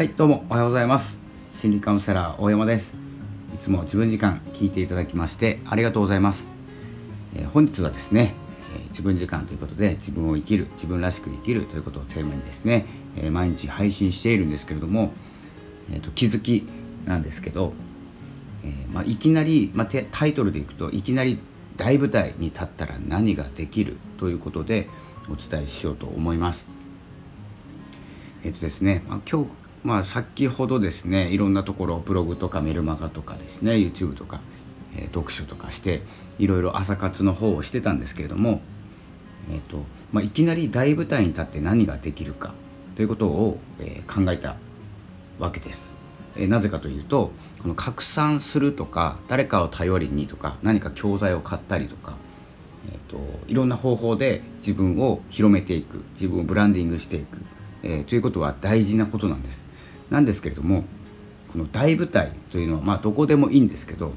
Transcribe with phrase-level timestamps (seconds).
[0.00, 1.18] はいどうもおはようございます。
[1.52, 2.96] 心理カウンセラー大山です。
[3.54, 6.50] いつも自分時間聞いていただきましてありがとうございます、
[7.36, 8.32] えー、本日はですね、
[8.74, 15.12] えー、自分時間ということで自分を生きる自分らしく生きるということをテーマにですね、えー、毎日配信しているんですけれども、
[15.92, 16.66] えーと、気づき
[17.04, 17.74] なんですけど、
[18.64, 21.38] えまあ、いきなり、まあ、タイトルでいくといきなり
[21.76, 24.88] 大舞台に立ったら何ができるということで
[25.30, 26.64] お伝えしようと思います。
[28.44, 29.50] えっとですね、まあ、今日
[29.82, 34.40] まあ先ほどですねいろんなところブログとかメルマガとかですね YouTube とか、
[34.94, 36.02] えー、読書とかして
[36.38, 38.60] いろいろ朝活の方をしてたんですけれども、
[39.50, 39.78] えーと
[40.12, 42.52] まあ、いきなり大舞台に立って何ができるか
[42.96, 44.56] ということを、えー、考えた
[45.38, 45.90] わけです。
[46.36, 52.14] えー、なぜかというとこの拡散するとか誰かを頼りにとか何か教材を買ったりとか、
[52.92, 57.38] えーと、いろんな方法で自分を広めていく自分をブランディングしていく、
[57.82, 59.69] えー、ということは大事なことなんです。
[60.10, 60.84] なんですけれども
[61.52, 64.12] この大舞台というのはまあどこでもいいんですけど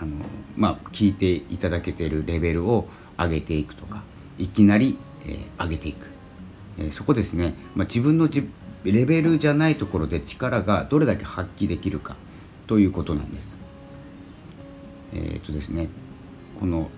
[0.00, 0.16] あの、
[0.56, 4.02] まあ、聞いていただけているレベルを上げていくとか
[4.38, 6.06] いきなり、えー、上げていく、
[6.78, 8.48] えー、そこですね、まあ、自分のじ
[8.84, 12.16] レベルじゃないところで力がどれだけ発揮できるか
[12.66, 13.48] ということなんです。
[15.12, 15.88] えー、っとですね
[16.58, 16.90] この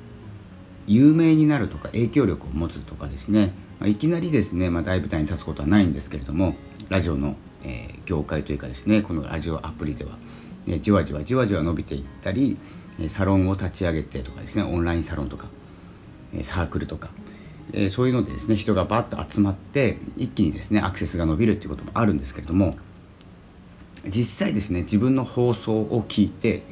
[0.86, 6.54] 有名になるとか影響力を持つとかですね、まあ、いきなりですね、まあ、大舞台に立つことはないんですけれども
[6.88, 10.12] ラジオのえー、業界というかですねこのラジオアプリでは、
[10.66, 12.56] えじわじわじわじわ伸びていったり
[13.08, 15.46] サロンを立ち上げてとかですねオンラインサロンとか
[16.42, 17.10] サークルとか、
[17.72, 22.76] えー、そういうのでですね人がバッと集まって一気にですねアクセスが伸びるっていうこともあるんですけれども
[24.06, 26.62] 実際ですね自分の放送を聞いて、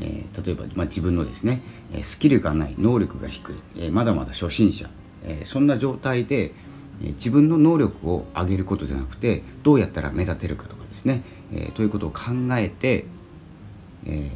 [0.00, 1.62] えー、例えば、まあ、自分のですね
[2.02, 4.88] スキルがない能力が低い、えー、まだまだ初心者、
[5.24, 6.52] えそんな状態で
[7.00, 12.20] 自分の能力を上げることじゃなくてどうやったら目立てるかとかですね、えー、ということを考
[12.52, 13.06] えて、
[14.06, 14.30] え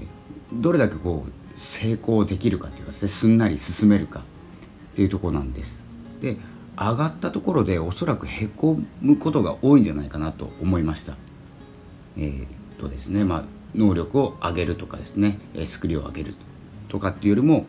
[0.53, 5.79] ー、どれだけこう成功できるかというかですねすんなり進めるかっていうとこなんです。
[6.21, 6.39] で
[6.77, 11.17] 上がったところでおそらくへこむことが多いんじゃないかなと思いました。
[12.17, 12.47] えー、っ
[12.79, 13.45] とですねまあ
[13.75, 16.35] 能力を上げるとかですねスキルを上げる
[16.89, 17.67] とかっていうよりも、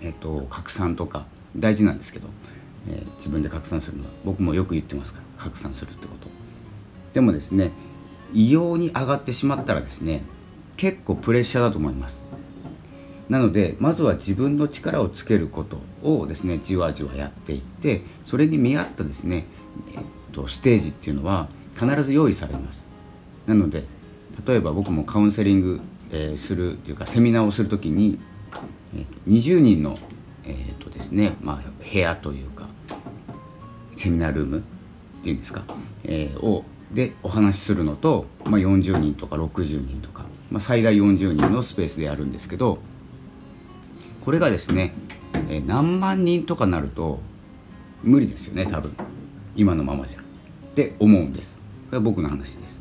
[0.00, 2.28] えー、っと拡散とか大事なんですけど
[2.88, 6.28] えー、自分で拡散するのは僕もよく言ってますから拡散するってこと。
[7.14, 7.70] でもですね
[8.32, 10.22] 異様に上がってしまったらですね
[10.76, 12.20] 結構プレッシャーだと思います。
[13.28, 19.46] なのでまずは自分の力をつけることをですねじわじわやっていってそれに見合ったですね、
[19.94, 21.48] えっとステージっていうのは
[21.78, 22.84] 必ず用意されます。
[23.46, 23.84] なので
[24.46, 28.18] 例えば僕もカウンセリング、えー、するというかセミナーをする時に、
[28.94, 29.96] えー、20人の、
[30.44, 32.61] えーとですねまあ、部屋というか
[34.02, 34.62] セミナールームっ
[35.22, 35.62] ていうんですか、
[36.02, 42.78] えー、をでお話しするのと、まあ、40人とか60人とか、まあ、最大40人のスペースでやるんですけど
[44.24, 44.92] これがですね、
[45.48, 47.20] えー、何万人とかなると
[48.02, 48.96] 無理ですよね多分。
[49.54, 50.20] 今のままじゃ。
[50.20, 50.22] っ
[50.74, 51.56] て思うんです。
[51.90, 52.80] これは僕の話です。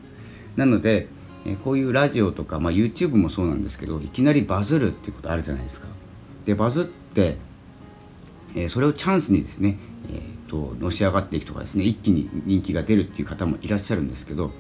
[0.56, 1.08] なので、
[1.46, 5.88] えー、こういうラジオとか、まあ、YouTube もそうなんですけどいきなりバズるっていうことあるじゃないですか。
[6.46, 7.38] でバズって、
[8.56, 9.78] えー、それをチャンスにですね、
[10.12, 14.52] えーとのし上がっていくとかですね一気に人気が出るっていう方もいらっしゃるんですけど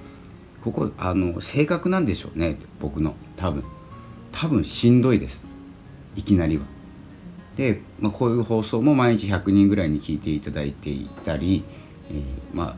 [0.63, 3.63] ここあの性格なんでしょうね僕の多分。
[4.31, 5.43] 多分しんどいです。
[6.15, 6.63] いきなりは。
[7.55, 11.63] で、まあ、こういう放送も毎日100人ぐらいに聞いていただいていたり、
[12.09, 12.75] えー、まあ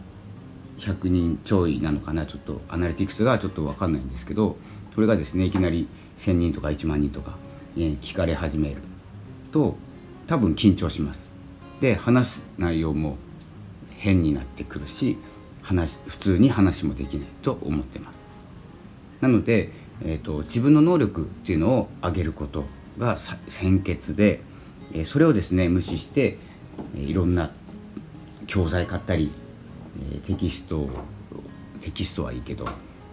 [0.80, 4.58] 100人ちょいなのかなちょっとアナリティクスがちょっと分かんないんですけど
[4.96, 5.88] それがですねいきなり
[6.20, 7.38] 1000人とか1万人とか、
[7.78, 8.78] えー、聞かれ始める
[9.52, 9.76] と
[10.26, 11.33] 多分緊張します。
[11.84, 13.18] で話す内容も
[13.98, 15.18] 変になってくるし
[15.62, 18.20] 話普通に話もできないと思ってます。
[19.20, 19.70] なので、
[20.02, 22.64] えーと、自分の能力っていうのを上げること
[22.98, 23.18] が
[23.50, 24.40] 先決で、
[24.94, 26.38] えー、それをですね無視して、
[26.96, 27.52] えー、いろんな
[28.48, 29.30] 教材買ったり、
[30.14, 30.88] えー、テキスト
[31.82, 32.64] テキストはいいけど、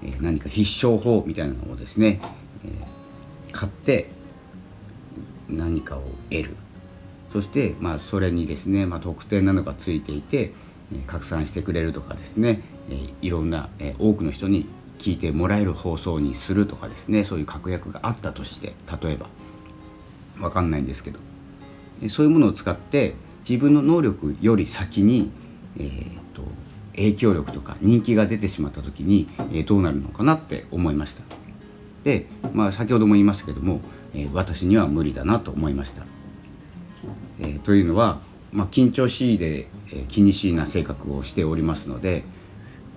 [0.05, 2.20] え何か必勝法みたいなのをですね、
[2.64, 2.69] え
[3.50, 4.06] 買って
[5.49, 6.56] 何かを得る。
[7.32, 10.52] そして、まあ、それにですね、まあ、特典なのがついていて、
[10.92, 14.66] え拡散してくれるとかですね、えいろんな、え多くの人に
[15.00, 19.26] 聞いてもらえる放送にするとかですねそういう確約があったとして例えば
[20.38, 21.18] 分かんないんですけど
[22.10, 23.14] そういうものを使って
[23.48, 25.30] 自分の能力より先に、
[25.78, 26.42] えーと、
[26.94, 31.22] 影響力とか人気が出てしまった時に、えー、どうなるのかなって思いました。
[32.04, 33.80] で、まあ、先ほども言いましたけども、
[34.14, 36.04] えー、私には無理だなと思いました。
[37.40, 38.20] えー、というのは、
[38.52, 42.25] まあ、緊張しいで、えー、気にしいな性格をしておりますので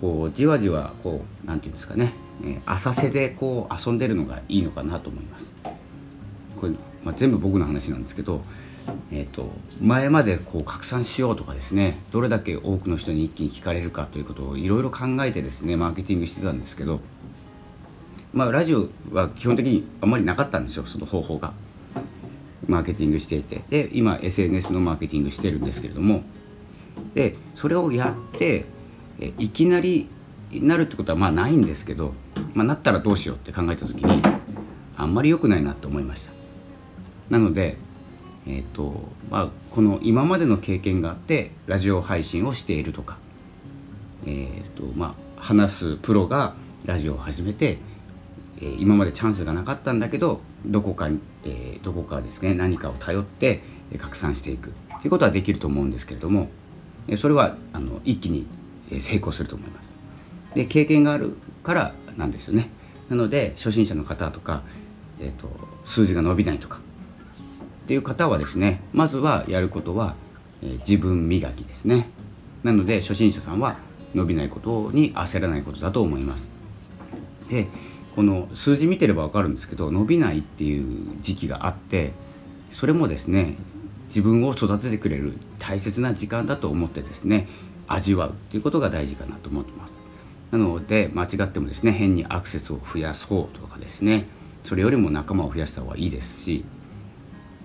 [0.01, 2.13] こうじわじわこう何て言うんですかね、
[2.43, 5.45] えー、浅瀬でこう遊んでるのがいいのかなと思います。
[6.59, 6.73] これ、
[7.03, 8.41] まあ、全部僕の話なんですけど
[9.11, 9.51] えーと、
[9.81, 16.99] 前までこう拡散しようとかですねどれだけ多くの人に一気に聞かれるかということをいろいろ考えてですねマーケティングしてたんですけど、
[18.33, 21.53] まあ、ラジオは基本的にあんまりなかったんですよその方法が。
[22.73, 23.63] マーケティングしていて。
[23.69, 26.23] で今 SNS のマーケティングしてるんですけれども。
[27.13, 28.65] でそれをやって
[29.19, 30.07] えいきなり
[30.51, 32.13] なるってことはまあないんですけど、
[32.53, 34.21] まあ、なったらどうしようって考えた時に
[34.95, 36.31] あんまり良くないなと思いました。
[37.29, 37.77] なので
[38.45, 43.17] えーとまあ、この今までの経験があってラジオ配信をしているとか、
[44.25, 46.53] えーとまあ、話すプロが
[46.85, 47.77] ラジオを始めて、
[48.63, 51.07] え、今までチャンスがなかったんだけどどこか、
[51.43, 53.61] えー、どこかですね何かを頼って
[53.97, 56.49] 拡散していくということはできると思うんですけれども
[57.17, 58.47] それはあの一気に
[58.99, 59.93] 成功すると思います。
[60.55, 62.69] で経験があるからなんですよね。
[63.09, 64.61] なので初心者の方とか、
[65.19, 65.49] えーと
[65.85, 66.79] 数字が伸びないとか
[67.83, 70.15] っていう方はですねまずはやることは、
[70.61, 72.09] えー、自分磨きですね
[72.63, 73.77] なので初心者さんは
[74.15, 76.43] 伸びないことに焦らないことだと思います
[77.49, 77.67] で
[78.15, 82.13] この数字見てれば分かるんですけど伸びないっていう時期があって
[82.71, 83.57] それもですね
[84.07, 87.47] 自分を育ててくれる大切な時間だと思ってですね
[87.87, 89.93] 味わうっていうことが大事かなと思ってます。
[90.51, 94.27] なので間違ってもですね変にアクセスを増やそうとかですね
[94.63, 96.63] それよりも仲間を増やした方がいいですし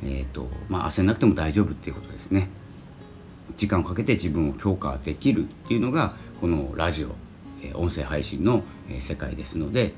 [0.03, 2.49] えーとまあ、焦らなくても大丈夫っていうことですね。
[3.57, 7.09] 時間をかけて自分を強化できるっていうのがこのラジオ、
[7.77, 8.63] 音声配信の、
[9.01, 9.95] 世界ですので、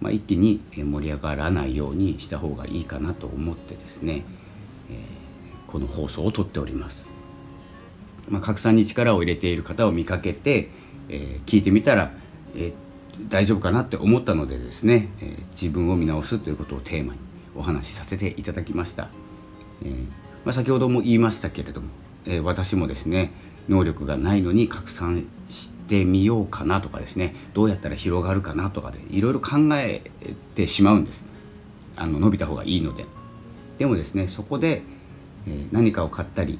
[0.00, 4.24] まあ、一気に盛り上がらないようにした方がいいかなと思ってですね、
[4.90, 7.06] えー、この放送をとっております、
[8.28, 10.70] まあ、拡散に力を入れている方を見かけて、
[11.08, 12.12] えー、聞いてみたら、
[12.54, 17.20] えー、大丈夫かなって思ったのでですね、え自分を見直すということをテーマに
[17.54, 19.08] お話しさせていただきました。
[19.82, 20.04] えー、
[20.44, 21.88] まあ、先ほども言いましたけれども、
[22.24, 23.32] えー、私もですね
[23.68, 25.26] 能力がないのに拡散
[25.90, 30.08] してみようかなとかですねどうやったら広がるかなとかでいろいろ考え
[30.54, 31.24] てしまうんです。
[31.96, 33.04] あの伸びた方がいいので。
[33.78, 34.82] でもですねそこで、
[35.72, 36.58] 何かを買ったり、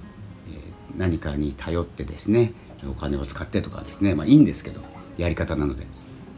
[0.96, 2.54] 何かに頼ってですね
[2.90, 4.80] お金を使ってとかですねまあいいんですけど
[5.18, 5.86] やり方なので、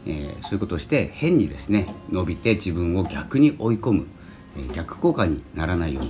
[0.05, 4.07] えそういうことをして変にですね伸びて自分を逆に追い込む、
[4.73, 6.03] 逆効果にならないよう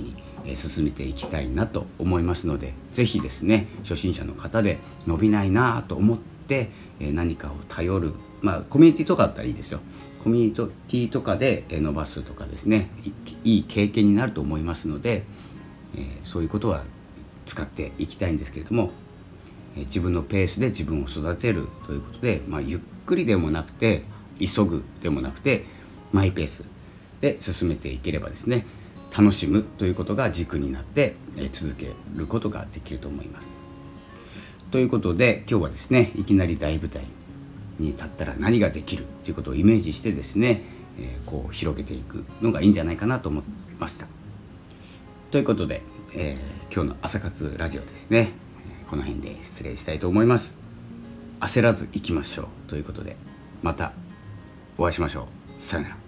[0.46, 6.70] に進めていきたいなと思いますので是非ですね初心者の方で伸びないなと思ってえ
[7.00, 9.80] 何かを頼るまあコミュニティとかだったらいいですよ
[10.22, 12.90] コミュニティとかで伸ばすとかですね
[13.44, 15.24] いい経験になると思いますので、
[15.96, 16.82] えそういうことは
[17.44, 18.90] 使っていきたいんですけれども
[19.76, 24.04] 自分のペースで自分を育てるということで、まあ、ゆっくりでもなくて
[24.38, 25.64] 急ぐでもなくて
[26.12, 26.64] マイペース
[27.20, 28.66] で進めていければですね
[29.16, 31.14] 楽しむということが軸になって、
[31.52, 33.53] 続けることができると思います。
[34.74, 37.04] ということで今日はですねいきなり大舞台
[37.78, 40.64] に立ったら何ができるということをイメージしてですね、
[40.98, 43.44] えー、こう広げていくのがいいんじゃないかなと思い
[43.78, 44.08] ました。
[45.30, 45.80] ということで、
[46.16, 48.32] えー、今日の朝活ラジオですね
[48.90, 50.52] この辺で失礼したいと思います。
[51.38, 53.16] 焦らず行きましょうということで
[53.62, 53.92] また
[54.76, 55.62] お会いしましょう。
[55.62, 56.03] さよなら。